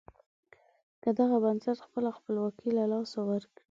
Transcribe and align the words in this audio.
که 1.01 1.09
دغه 1.19 1.37
بنسټ 1.43 1.77
خپله 1.87 2.09
خپلواکي 2.17 2.69
له 2.77 2.83
لاسه 2.91 3.19
ورکړي. 3.29 3.59